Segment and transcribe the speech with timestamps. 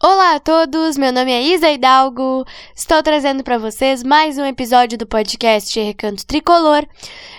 [0.00, 2.44] Olá a todos, meu nome é Isa Hidalgo.
[2.72, 6.86] Estou trazendo para vocês mais um episódio do podcast Recanto Tricolor.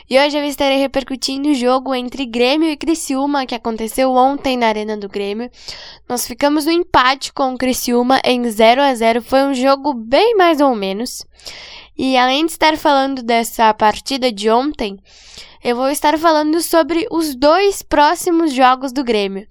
[0.10, 4.68] E hoje eu estarei repercutindo o jogo entre Grêmio e Criciúma que aconteceu ontem na
[4.68, 5.50] Arena do Grêmio.
[6.10, 9.22] Nós ficamos no empate com o Criciúma em 0 a 0.
[9.22, 11.26] Foi um jogo bem mais ou menos.
[11.98, 15.00] E além de estar falando dessa partida de ontem,
[15.64, 19.48] eu vou estar falando sobre os dois próximos jogos do Grêmio.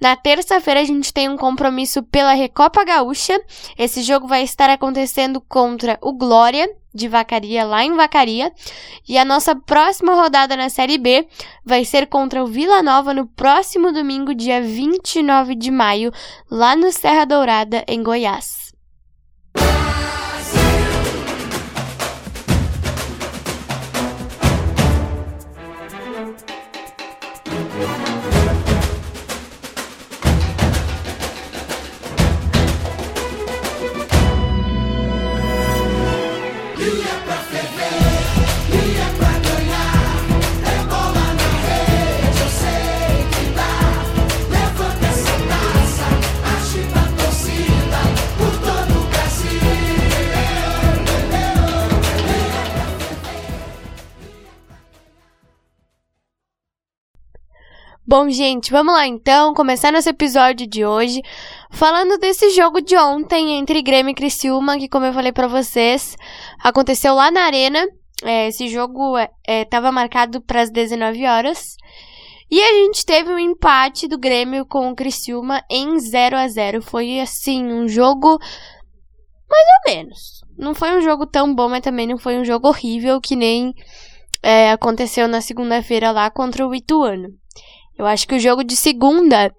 [0.00, 3.40] Na terça-feira a gente tem um compromisso pela Recopa Gaúcha.
[3.76, 8.52] Esse jogo vai estar acontecendo contra o Glória de Vacaria lá em Vacaria.
[9.08, 11.26] E a nossa próxima rodada na Série B
[11.64, 16.12] vai ser contra o Vila Nova no próximo domingo, dia 29 de maio,
[16.50, 18.59] lá no Serra Dourada, em Goiás.
[58.10, 61.22] Bom, gente, vamos lá então, começar nosso episódio de hoje
[61.70, 66.16] falando desse jogo de ontem entre Grêmio e Criciúma, que como eu falei para vocês,
[66.60, 67.86] aconteceu lá na Arena.
[68.24, 69.14] É, esse jogo
[69.46, 71.76] estava é, marcado para as 19 horas.
[72.50, 76.82] E a gente teve um empate do Grêmio com o Criciúma em 0 a 0
[76.82, 78.40] Foi assim, um jogo
[79.48, 80.44] mais ou menos.
[80.58, 83.72] Não foi um jogo tão bom, mas também não foi um jogo horrível que nem
[84.42, 87.38] é, aconteceu na segunda-feira lá contra o Ituano.
[88.00, 89.54] Eu acho que o jogo de segunda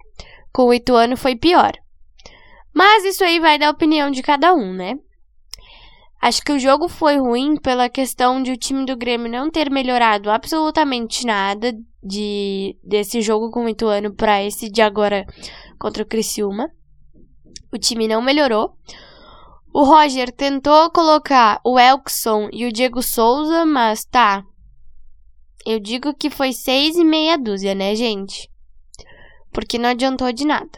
[0.51, 1.73] com o Ituano foi pior.
[2.73, 4.95] Mas isso aí vai da opinião de cada um, né?
[6.19, 9.69] Acho que o jogo foi ruim pela questão de o time do Grêmio não ter
[9.69, 11.71] melhorado absolutamente nada
[12.03, 15.23] de desse jogo com o Ituano para esse de agora
[15.77, 16.67] contra o Criciúma.
[17.71, 18.75] O time não melhorou.
[19.71, 24.43] O Roger tentou colocar o Elkson e o Diego Souza, mas tá,
[25.65, 28.49] eu digo que foi seis e meia dúzia, né, gente?
[29.51, 30.69] Porque não adiantou de nada.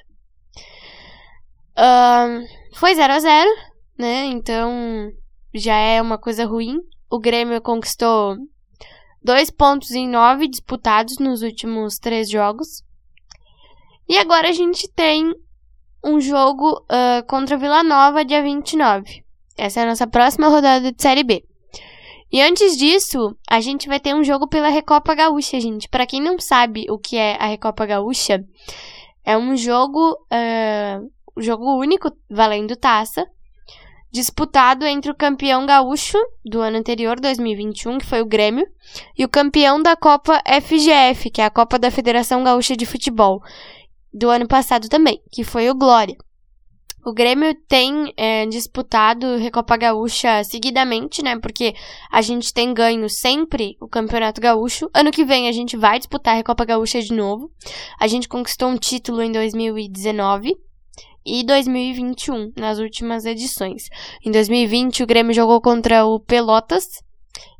[1.77, 2.45] Uh,
[2.75, 3.49] foi 0 a 0
[3.97, 4.25] né?
[4.25, 5.11] Então
[5.53, 6.79] já é uma coisa ruim.
[7.09, 8.37] O Grêmio conquistou
[9.23, 12.83] dois pontos em nove disputados nos últimos três jogos.
[14.07, 15.33] E agora a gente tem
[16.03, 19.23] um jogo uh, contra Vila Nova, dia 29.
[19.57, 21.43] Essa é a nossa próxima rodada de Série B.
[22.33, 25.87] E antes disso, a gente vai ter um jogo pela Recopa Gaúcha, gente.
[25.87, 28.43] Para quem não sabe o que é a Recopa Gaúcha,
[29.23, 33.23] é um jogo, uh, jogo único, valendo taça,
[34.11, 38.67] disputado entre o campeão gaúcho do ano anterior, 2021, que foi o Grêmio,
[39.15, 43.43] e o campeão da Copa FGF, que é a Copa da Federação Gaúcha de Futebol,
[44.11, 46.17] do ano passado também, que foi o Glória.
[47.05, 51.37] O Grêmio tem é, disputado Recopa Gaúcha seguidamente, né?
[51.37, 51.75] Porque
[52.09, 54.89] a gente tem ganho sempre o Campeonato Gaúcho.
[54.93, 57.51] Ano que vem a gente vai disputar a Recopa Gaúcha de novo.
[57.99, 60.55] A gente conquistou um título em 2019
[61.25, 63.89] e 2021, nas últimas edições.
[64.25, 66.85] Em 2020, o Grêmio jogou contra o Pelotas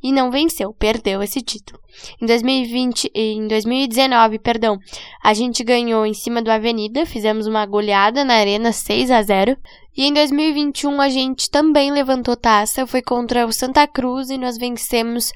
[0.02, 1.80] e não venceu, perdeu esse título.
[2.22, 4.78] Em 2020, em 2019, perdão,
[5.24, 9.56] a gente ganhou em cima do Avenida, fizemos uma goleada na Arena 6 a 0.
[9.96, 14.58] E em 2021 a gente também levantou taça, foi contra o Santa Cruz e nós
[14.58, 15.32] vencemos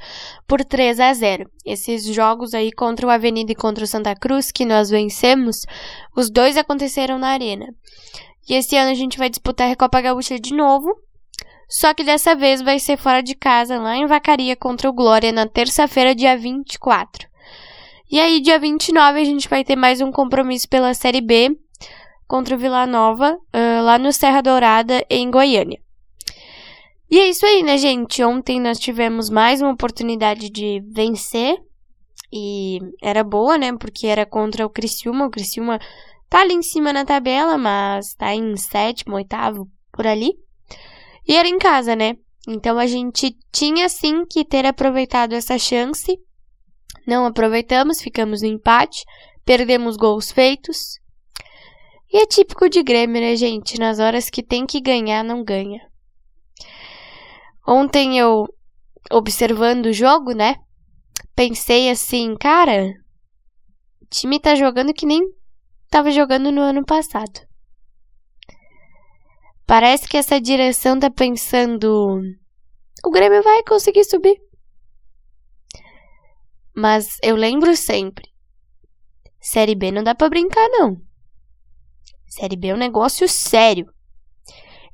[0.47, 1.49] por 3 a 0.
[1.63, 5.61] Esses jogos aí contra o Avenida e contra o Santa Cruz que nós vencemos,
[6.15, 7.67] os dois aconteceram na Arena.
[8.49, 10.95] E esse ano a gente vai disputar a Recopa Gaúcha de novo,
[11.69, 15.31] só que dessa vez vai ser fora de casa, lá em Vacaria, contra o Glória,
[15.31, 17.28] na terça-feira, dia 24.
[18.09, 21.57] E aí, dia 29, a gente vai ter mais um compromisso pela Série B
[22.25, 25.79] contra o Vila Nova, uh, lá no Serra Dourada, em Goiânia.
[27.11, 28.23] E é isso aí, né, gente?
[28.23, 31.58] Ontem nós tivemos mais uma oportunidade de vencer.
[32.31, 33.75] E era boa, né?
[33.78, 35.25] Porque era contra o Criciúma.
[35.25, 35.79] O Criciúma
[36.29, 40.34] tá ali em cima na tabela, mas tá em sétimo, oitavo, por ali.
[41.28, 42.16] E era em casa, né?
[42.47, 46.18] Então a gente tinha sim que ter aproveitado essa chance.
[47.06, 49.03] Não aproveitamos, ficamos no empate,
[49.44, 51.00] perdemos gols feitos.
[52.12, 53.78] E é típico de Grêmio, né, gente?
[53.78, 55.82] Nas horas que tem que ganhar, não ganha.
[57.68, 58.46] Ontem eu,
[59.12, 60.56] observando o jogo, né?
[61.35, 62.88] Pensei assim, cara,
[64.02, 65.22] o time tá jogando que nem
[65.90, 67.47] tava jogando no ano passado.
[69.67, 72.22] Parece que essa direção tá pensando.
[73.03, 74.41] O Grêmio vai conseguir subir.
[76.73, 78.31] Mas eu lembro sempre.
[79.41, 80.96] Série B não dá pra brincar, não.
[82.25, 83.91] Série B é um negócio sério.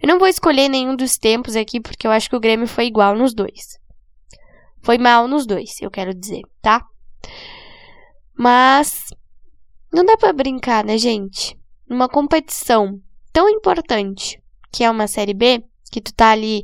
[0.02, 2.88] Eu não vou escolher nenhum dos tempos aqui, porque eu acho que o Grêmio foi
[2.88, 3.80] igual nos dois.
[4.81, 6.84] Foi mal nos dois, eu quero dizer, tá?
[8.36, 9.10] Mas
[9.94, 11.56] não dá para brincar, né, gente?
[11.88, 13.00] Numa competição
[13.31, 14.43] tão importante
[14.74, 16.64] que é uma série B, que tu tá ali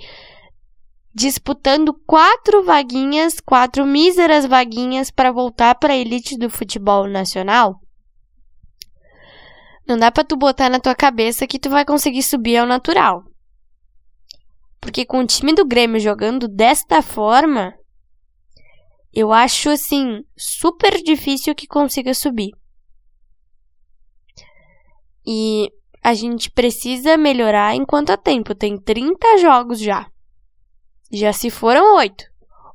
[1.13, 7.79] disputando quatro vaguinhas, quatro míseras vaguinhas para voltar para a elite do futebol nacional.
[9.87, 13.23] Não dá para tu botar na tua cabeça que tu vai conseguir subir ao natural.
[14.79, 17.73] Porque com o time do Grêmio jogando desta forma,
[19.13, 22.51] eu acho assim super difícil que consiga subir.
[25.25, 25.69] E
[26.01, 28.55] a gente precisa melhorar enquanto há tempo.
[28.55, 30.09] Tem 30 jogos já.
[31.11, 32.25] Já se foram oito.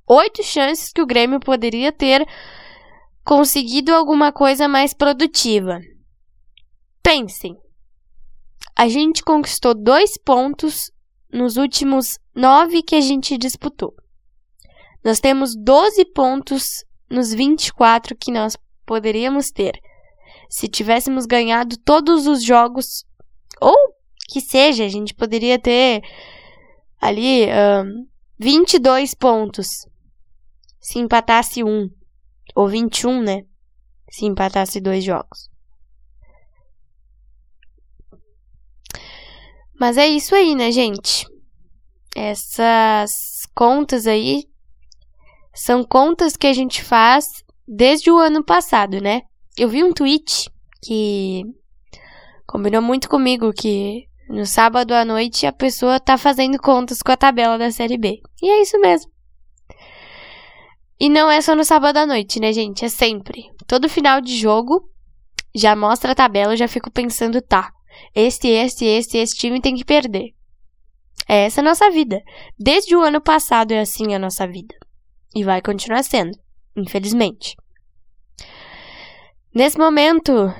[0.07, 2.27] Oito chances que o Grêmio poderia ter
[3.25, 5.81] conseguido alguma coisa mais produtiva.
[7.03, 7.57] Pensem.
[8.77, 10.91] A gente conquistou dois pontos
[11.33, 13.95] nos últimos nove que a gente disputou.
[15.03, 19.79] Nós temos 12 pontos nos 24 que nós poderíamos ter.
[20.49, 23.05] Se tivéssemos ganhado todos os jogos,
[23.61, 23.95] ou
[24.29, 26.03] que seja, a gente poderia ter
[27.01, 28.07] ali um,
[28.39, 29.87] 22 pontos.
[30.81, 31.89] Se empatasse um.
[32.55, 33.45] Ou 21, né?
[34.11, 35.51] Se empatasse dois jogos.
[39.79, 41.27] Mas é isso aí, né, gente?
[42.15, 44.45] Essas contas aí
[45.53, 49.23] são contas que a gente faz desde o ano passado, né?
[49.57, 50.51] Eu vi um tweet
[50.83, 51.43] que
[52.55, 57.17] combinou muito comigo que no sábado à noite a pessoa tá fazendo contas com a
[57.17, 58.23] tabela da série B.
[58.41, 59.11] E é isso mesmo.
[61.01, 62.85] E não é só no sábado à noite, né, gente?
[62.85, 63.43] É sempre.
[63.67, 64.89] Todo final de jogo
[65.53, 67.73] já mostra a tabela, eu já fico pensando, tá,
[68.15, 70.33] este, este, este, este time tem que perder.
[71.29, 72.23] É essa a nossa vida.
[72.57, 74.77] Desde o ano passado é assim a nossa vida.
[75.35, 76.39] E vai continuar sendo,
[76.77, 77.57] infelizmente.
[79.53, 80.55] Nesse momento,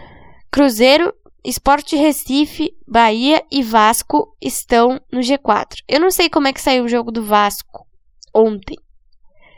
[0.51, 1.15] Cruzeiro,
[1.45, 5.77] Esporte Recife, Bahia e Vasco estão no G4.
[5.87, 7.87] Eu não sei como é que saiu o jogo do Vasco
[8.35, 8.79] ontem.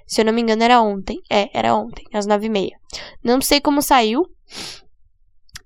[0.04, 1.20] Se eu não me engano, era ontem.
[1.30, 2.76] É, era ontem, às nove e meia.
[3.22, 4.24] Não sei como saiu,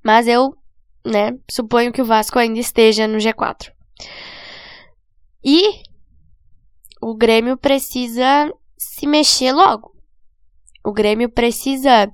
[0.04, 0.54] mas eu,
[1.04, 3.72] né, suponho que o Vasco ainda esteja no G4.
[5.42, 5.82] E
[7.00, 9.90] o Grêmio precisa se mexer logo.
[10.84, 12.10] O Grêmio precisa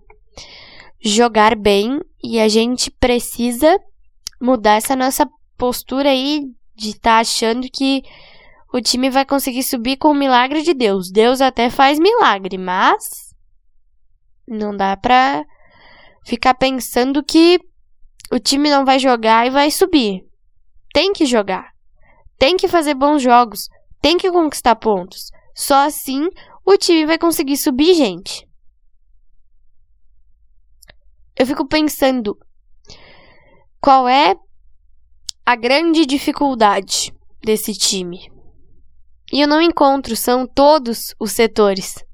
[1.01, 3.77] jogar bem e a gente precisa
[4.41, 6.43] mudar essa nossa postura aí
[6.75, 8.03] de estar tá achando que
[8.73, 11.11] o time vai conseguir subir com o milagre de Deus.
[11.11, 13.35] Deus até faz milagre, mas
[14.47, 15.45] não dá pra
[16.25, 17.59] ficar pensando que
[18.31, 20.23] o time não vai jogar e vai subir.
[20.93, 21.73] Tem que jogar.
[22.39, 23.69] Tem que fazer bons jogos.
[24.03, 25.31] Tem que conquistar pontos.
[25.55, 26.29] Só assim
[26.65, 28.47] o time vai conseguir subir, gente.
[31.39, 32.37] Eu fico pensando
[33.81, 34.35] qual é
[35.45, 37.13] a grande dificuldade
[37.43, 38.31] desse time.
[39.33, 42.05] E eu não encontro, são todos os setores.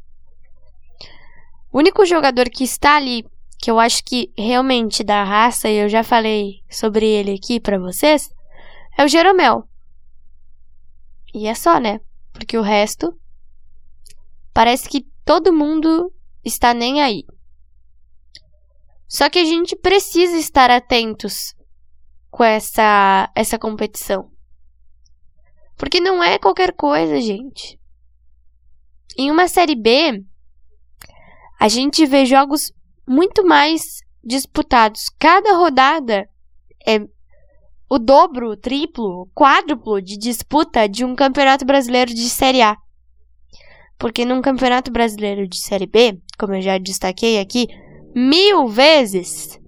[1.73, 3.25] O único jogador que está ali,
[3.59, 7.79] que eu acho que realmente dá raça, e eu já falei sobre ele aqui para
[7.79, 8.31] vocês,
[8.99, 9.65] é o Jeromel.
[11.35, 12.01] E é só, né?
[12.33, 13.17] Porque o resto
[14.53, 16.13] Parece que todo mundo
[16.45, 17.25] está nem aí.
[19.13, 21.55] Só que a gente precisa estar atentos
[22.31, 24.31] com essa essa competição.
[25.77, 27.79] Porque não é qualquer coisa, gente.
[29.19, 30.25] Em uma série B,
[31.61, 32.73] a gente vê jogos
[33.07, 35.11] muito mais disputados.
[35.19, 36.27] Cada rodada
[36.87, 36.99] é
[37.91, 42.79] o dobro, o triplo, o quádruplo de disputa de um campeonato brasileiro de Série A.
[43.99, 47.69] Porque num campeonato brasileiro de Série B, como eu já destaquei aqui
[48.15, 49.59] mil vezes,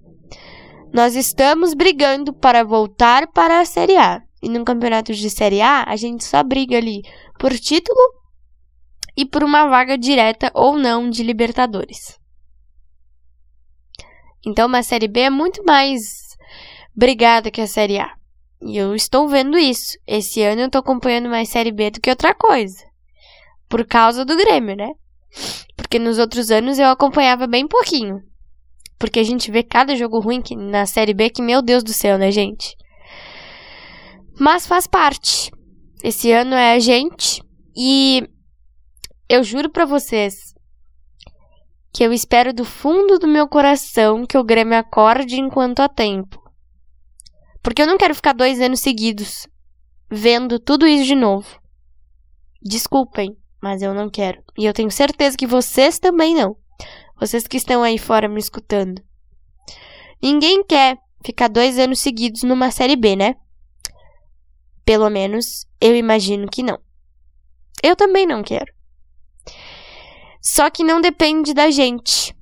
[0.93, 4.21] nós estamos brigando para voltar para a Série A.
[4.41, 7.01] E num campeonato de Série A, a gente só briga ali
[7.39, 7.99] por título
[9.17, 12.19] e por uma vaga direta ou não de Libertadores.
[14.45, 16.01] Então, uma Série B é muito mais
[16.95, 18.13] brigada que a Série A.
[18.61, 19.97] E eu estou vendo isso.
[20.05, 22.83] Esse ano eu estou acompanhando mais Série B do que outra coisa
[23.67, 24.91] por causa do Grêmio, né?
[25.75, 28.21] Porque nos outros anos eu acompanhava bem pouquinho.
[29.05, 31.93] Porque a gente vê cada jogo ruim que, na Série B que, meu Deus do
[31.93, 32.75] céu, né, gente?
[34.39, 35.51] Mas faz parte.
[36.03, 37.39] Esse ano é a gente.
[37.77, 38.27] E
[39.29, 40.55] eu juro para vocês
[41.93, 46.41] que eu espero do fundo do meu coração que o Grêmio acorde enquanto há tempo.
[47.61, 49.47] Porque eu não quero ficar dois anos seguidos
[50.09, 51.61] vendo tudo isso de novo.
[52.59, 54.43] Desculpem, mas eu não quero.
[54.57, 56.57] E eu tenho certeza que vocês também não.
[57.19, 59.01] Vocês que estão aí fora me escutando.
[60.21, 63.35] Ninguém quer ficar dois anos seguidos numa série B, né?
[64.83, 66.79] Pelo menos eu imagino que não.
[67.81, 68.73] Eu também não quero.
[70.41, 72.35] Só que não depende da gente.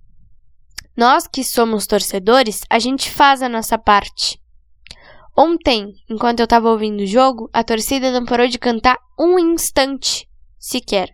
[0.96, 4.40] Nós que somos torcedores, a gente faz a nossa parte.
[5.36, 10.30] Ontem, enquanto eu estava ouvindo o jogo, a torcida não parou de cantar um instante
[10.60, 11.10] sequer.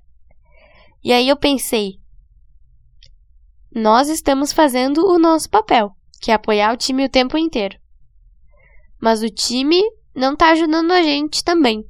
[1.01, 2.00] E aí eu pensei,
[3.74, 7.78] nós estamos fazendo o nosso papel, que é apoiar o time o tempo inteiro.
[9.00, 9.82] Mas o time
[10.16, 11.86] não tá ajudando a gente também.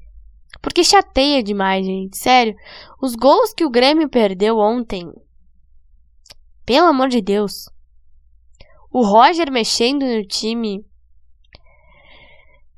[0.62, 2.18] Porque chateia demais, gente.
[2.18, 2.56] Sério.
[3.02, 5.10] Os gols que o Grêmio perdeu ontem.
[6.66, 7.70] Pelo amor de Deus.
[8.92, 10.84] O Roger mexendo no time.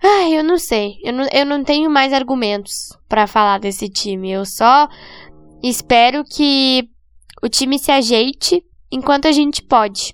[0.01, 1.00] Ai, eu não sei.
[1.03, 4.31] Eu não, eu não tenho mais argumentos para falar desse time.
[4.31, 4.88] Eu só
[5.63, 6.89] espero que
[7.41, 10.13] o time se ajeite enquanto a gente pode.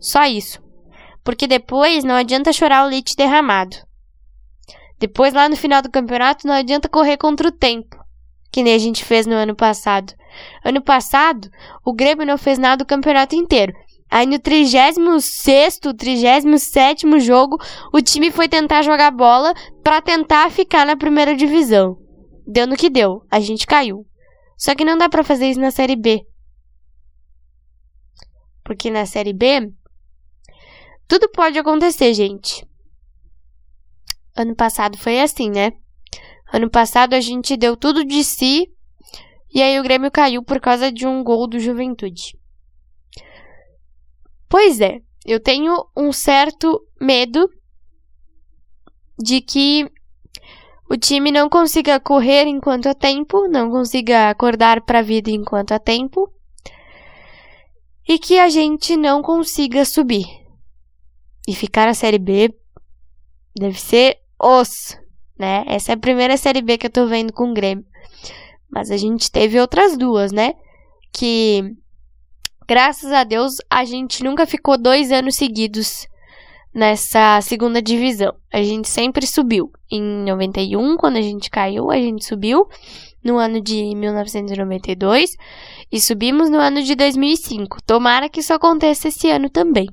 [0.00, 0.62] Só isso.
[1.24, 3.76] Porque depois não adianta chorar o leite derramado.
[4.98, 7.96] Depois, lá no final do campeonato, não adianta correr contra o tempo,
[8.52, 10.12] que nem a gente fez no ano passado.
[10.64, 11.48] Ano passado,
[11.84, 13.72] o Grêmio não fez nada o campeonato inteiro.
[14.08, 14.96] Aí no 36
[15.96, 17.58] 37 jogo,
[17.92, 21.96] o time foi tentar jogar bola para tentar ficar na primeira divisão.
[22.46, 24.04] Deu no que deu, a gente caiu.
[24.56, 26.20] Só que não dá para fazer isso na Série B.
[28.64, 29.72] Porque na Série B,
[31.08, 32.66] tudo pode acontecer, gente.
[34.34, 35.72] Ano passado foi assim, né?
[36.52, 38.70] Ano passado a gente deu tudo de si
[39.54, 42.38] e aí o Grêmio caiu por causa de um gol do Juventude.
[44.48, 47.48] Pois é, eu tenho um certo medo
[49.18, 49.90] de que
[50.88, 55.72] o time não consiga correr enquanto há tempo, não consiga acordar para a vida enquanto
[55.72, 56.32] há tempo
[58.08, 60.26] e que a gente não consiga subir.
[61.46, 62.54] E ficar na Série B
[63.56, 64.96] deve ser os,
[65.38, 65.64] né?
[65.66, 67.84] Essa é a primeira Série B que eu tô vendo com o Grêmio.
[68.70, 70.54] Mas a gente teve outras duas, né?
[71.12, 71.74] Que,
[72.66, 76.06] graças a Deus, a gente nunca ficou dois anos seguidos
[76.74, 78.34] nessa segunda divisão.
[78.52, 79.70] A gente sempre subiu.
[79.90, 82.66] Em 91, quando a gente caiu, a gente subiu.
[83.24, 85.36] No ano de 1992
[85.90, 87.82] e subimos no ano de 2005.
[87.82, 89.86] Tomara que isso aconteça esse ano também.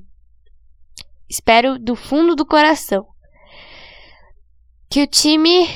[1.28, 3.06] Espero do fundo do coração
[4.90, 5.68] que o time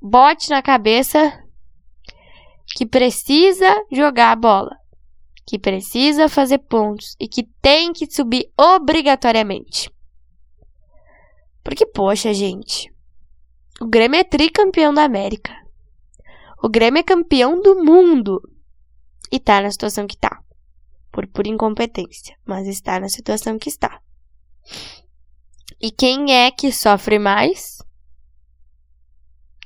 [0.00, 1.38] bote na cabeça
[2.74, 4.74] que precisa jogar a bola,
[5.46, 9.90] que precisa fazer pontos e que tem que subir obrigatoriamente.
[11.62, 12.90] Porque, poxa, gente,
[13.80, 15.52] o Grêmio é tricampeão da América.
[16.64, 18.40] O Grêmio é campeão do mundo.
[19.30, 20.40] E tá na situação que tá.
[21.12, 22.34] Por pura incompetência.
[22.42, 24.00] Mas está na situação que está.
[25.78, 27.84] E quem é que sofre mais?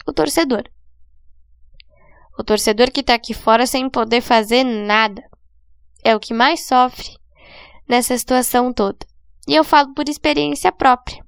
[0.09, 0.64] o torcedor.
[2.37, 5.23] O torcedor que está aqui fora sem poder fazer nada.
[6.02, 7.17] É o que mais sofre
[7.88, 9.07] nessa situação toda.
[9.47, 11.25] E eu falo por experiência própria.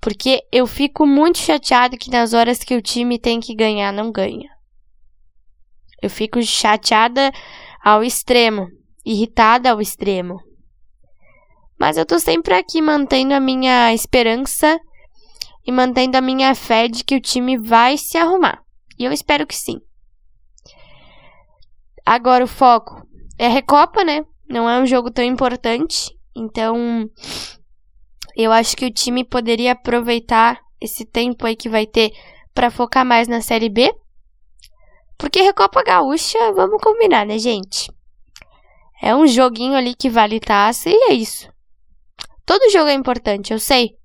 [0.00, 4.10] Porque eu fico muito chateado que nas horas que o time tem que ganhar, não
[4.10, 4.48] ganha.
[6.02, 7.30] Eu fico chateada
[7.84, 8.68] ao extremo,
[9.04, 10.40] irritada ao extremo.
[11.78, 14.78] Mas eu tô sempre aqui mantendo a minha esperança
[15.66, 18.62] e mantendo a minha fé de que o time vai se arrumar.
[18.98, 19.80] E eu espero que sim.
[22.04, 23.06] Agora o foco
[23.38, 24.24] é a Recopa, né?
[24.48, 26.10] Não é um jogo tão importante.
[26.34, 27.08] Então,
[28.42, 32.12] eu acho que o time poderia aproveitar esse tempo aí que vai ter
[32.54, 33.94] para focar mais na Série B.
[35.18, 37.92] Porque Recopa Gaúcha, vamos combinar, né, gente?
[39.02, 41.50] É um joguinho ali que vale taça e é isso.
[42.44, 43.96] Todo jogo é importante, eu sei.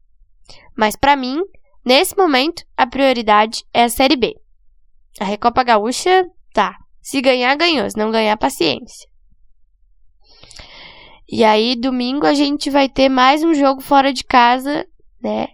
[0.76, 1.42] Mas para mim,
[1.86, 4.36] nesse momento, a prioridade é a Série B.
[5.20, 6.76] A Recopa Gaúcha, tá.
[7.02, 7.90] Se ganhar, ganhou.
[7.90, 9.08] Se não ganhar, paciência.
[11.28, 14.86] E aí, domingo, a gente vai ter mais um jogo fora de casa,
[15.20, 15.48] né?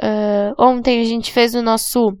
[0.00, 2.16] Uh, ontem a gente fez o nosso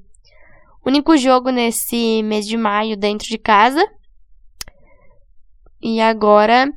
[0.84, 3.80] único jogo nesse mês de maio dentro de casa.
[5.80, 6.68] E agora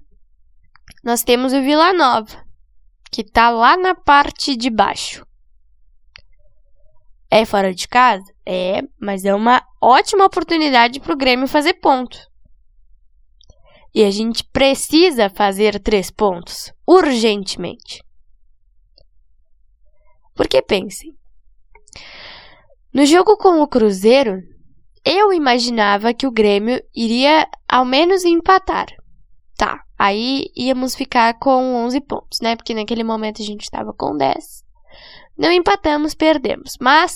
[1.03, 2.45] nós temos o Vila Nova,
[3.12, 5.25] que tá lá na parte de baixo.
[7.31, 8.31] É fora de casa?
[8.45, 12.28] É, mas é uma ótima oportunidade para o Grêmio fazer ponto.
[13.93, 18.03] E a gente precisa fazer três pontos urgentemente.
[20.36, 21.17] Porque pensem,
[22.93, 24.41] no jogo com o Cruzeiro,
[25.05, 28.88] eu imaginava que o Grêmio iria ao menos empatar.
[29.58, 32.55] Tá, aí íamos ficar com 11 pontos, né?
[32.55, 34.63] Porque naquele momento a gente estava com 10.
[35.38, 36.74] Não empatamos, perdemos.
[36.79, 37.13] Mas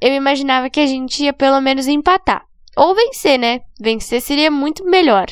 [0.00, 2.44] eu imaginava que a gente ia pelo menos empatar.
[2.76, 3.60] Ou vencer, né?
[3.80, 5.26] Vencer seria muito melhor.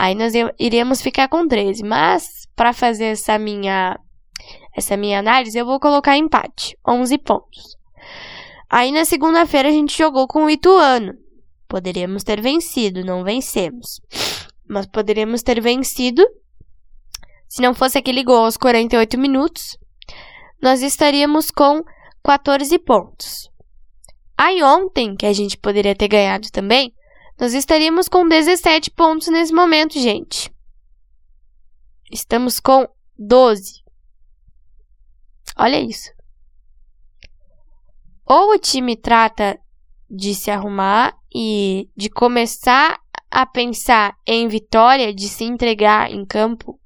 [0.00, 1.84] Aí nós iríamos ficar com 13.
[1.84, 4.00] Mas, para fazer essa minha,
[4.74, 7.76] essa minha análise, eu vou colocar empate 11 pontos.
[8.70, 11.12] Aí na segunda-feira a gente jogou com o Ituano.
[11.68, 14.00] Poderíamos ter vencido, não vencemos.
[14.66, 16.26] Mas poderíamos ter vencido.
[17.46, 19.76] Se não fosse aquele gol aos 48 minutos,
[20.62, 21.82] nós estaríamos com
[22.24, 23.50] 14 pontos.
[24.34, 26.90] Aí ontem, que a gente poderia ter ganhado também,
[27.40, 30.52] nós estaríamos com 17 pontos nesse momento, gente.
[32.12, 32.86] Estamos com
[33.18, 33.82] 12.
[35.56, 36.12] Olha isso.
[38.26, 39.58] Ou o time trata
[40.08, 46.78] de se arrumar e de começar a pensar em vitória, de se entregar em campo,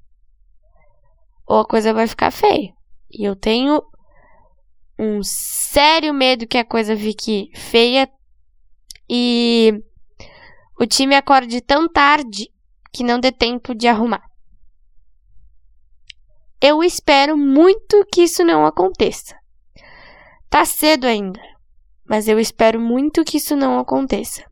[1.47, 2.73] ou a coisa vai ficar feia.
[3.11, 3.83] E eu tenho
[4.97, 8.09] um sério medo que a coisa fique feia
[9.11, 9.83] e
[10.79, 12.51] o time acorde tão tarde
[12.93, 14.25] que não dê tempo de arrumar.
[16.61, 19.37] Eu espero muito que isso não aconteça.
[20.49, 21.41] Tá cedo ainda,
[22.09, 24.45] mas eu espero muito que isso não aconteça.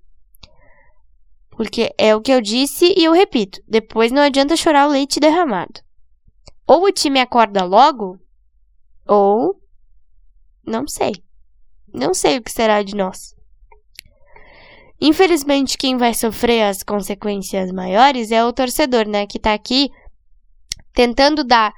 [1.50, 5.20] Porque é o que eu disse e eu repito: depois não adianta chorar o leite
[5.20, 5.80] derramado.
[6.66, 8.18] Ou o time acorda logo,
[9.06, 9.60] ou.
[10.66, 11.12] Não sei.
[11.92, 13.34] Não sei o que será de nós.
[15.04, 19.26] Infelizmente, quem vai sofrer as consequências maiores é o torcedor, né?
[19.26, 19.90] Que tá aqui
[20.94, 21.72] tentando dar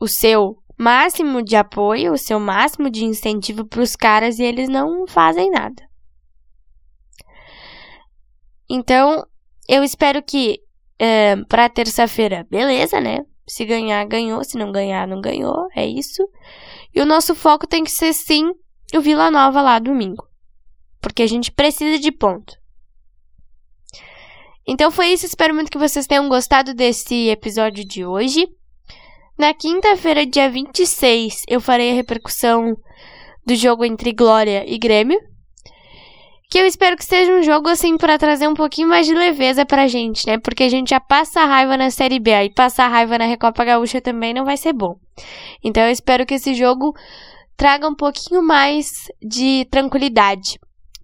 [0.00, 4.66] o seu máximo de apoio, o seu máximo de incentivo para os caras e eles
[4.70, 5.82] não fazem nada.
[8.66, 9.26] Então,
[9.68, 10.58] eu espero que
[10.98, 13.26] é, para terça-feira, beleza, né?
[13.46, 14.42] Se ganhar, ganhou.
[14.42, 15.68] Se não ganhar, não ganhou.
[15.76, 16.26] É isso.
[16.94, 18.50] E o nosso foco tem que ser sim
[18.94, 20.26] o Vila Nova lá domingo.
[20.98, 22.58] Porque a gente precisa de ponto.
[24.66, 25.26] Então foi isso.
[25.26, 28.46] Espero muito que vocês tenham gostado desse episódio de hoje.
[29.38, 32.76] Na quinta-feira, dia 26, eu farei a repercussão
[33.46, 35.18] do jogo entre Glória e Grêmio.
[36.50, 39.64] Que eu espero que seja um jogo assim para trazer um pouquinho mais de leveza
[39.64, 40.36] pra gente, né?
[40.36, 44.00] Porque a gente já passa raiva na Série B, aí passar raiva na Recopa Gaúcha
[44.00, 44.96] também não vai ser bom.
[45.64, 46.92] Então eu espero que esse jogo
[47.56, 50.58] traga um pouquinho mais de tranquilidade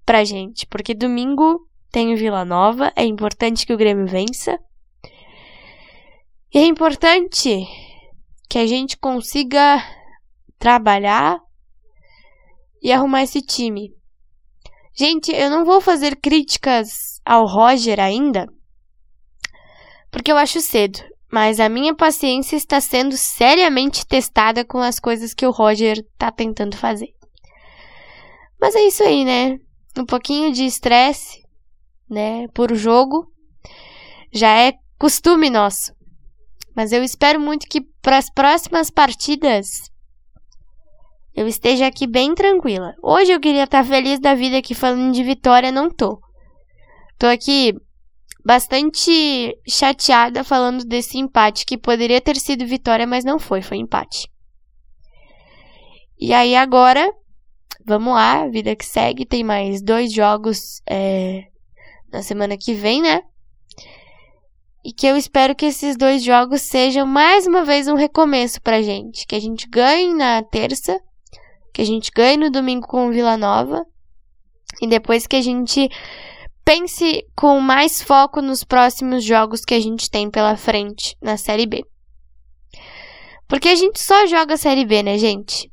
[0.04, 1.65] pra gente, porque domingo
[1.96, 4.58] tem o Vila Nova, é importante que o Grêmio vença.
[6.52, 7.66] E é importante
[8.50, 9.82] que a gente consiga
[10.58, 11.38] trabalhar
[12.82, 13.94] e arrumar esse time.
[14.92, 18.46] Gente, eu não vou fazer críticas ao Roger ainda,
[20.10, 20.98] porque eu acho cedo,
[21.32, 26.30] mas a minha paciência está sendo seriamente testada com as coisas que o Roger está
[26.30, 27.14] tentando fazer.
[28.60, 29.58] Mas é isso aí, né?
[29.96, 31.45] Um pouquinho de estresse,
[32.08, 33.30] né, por jogo
[34.32, 35.94] já é costume nosso.
[36.74, 39.90] Mas eu espero muito que para as próximas partidas
[41.34, 42.94] eu esteja aqui bem tranquila.
[43.02, 46.20] Hoje eu queria estar feliz da vida aqui falando de vitória, não tô.
[47.18, 47.74] Tô aqui
[48.44, 54.30] bastante chateada falando desse empate que poderia ter sido vitória, mas não foi, foi empate.
[56.18, 57.10] E aí agora,
[57.84, 61.44] vamos lá, vida que segue, tem mais dois jogos é,
[62.16, 63.22] na semana que vem, né?
[64.82, 68.80] E que eu espero que esses dois jogos sejam mais uma vez um recomeço pra
[68.80, 69.26] gente.
[69.26, 70.98] Que a gente ganhe na terça,
[71.74, 73.84] que a gente ganhe no domingo com o Vila Nova.
[74.80, 75.90] E depois que a gente
[76.64, 81.66] pense com mais foco nos próximos jogos que a gente tem pela frente na Série
[81.66, 81.84] B.
[83.46, 85.70] Porque a gente só joga a Série B, né, gente?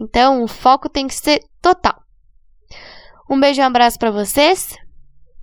[0.00, 2.02] Então o foco tem que ser total.
[3.28, 4.76] Um beijo e um abraço para vocês